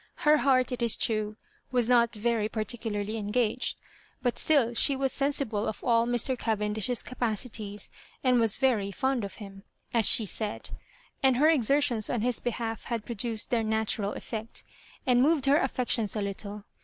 [0.25, 1.37] Her heart, it is true,
[1.71, 3.77] was not very particularly engaged;
[4.23, 6.35] but still she was sensible of all Mr.
[6.35, 7.87] Cavendish's capaci ties,
[8.23, 9.61] and was '* very fond" of him,
[9.93, 10.71] as she said;
[11.21, 14.63] and her exertions on his behalf had produced their natural effect,
[15.05, 16.63] and moved her affections a little.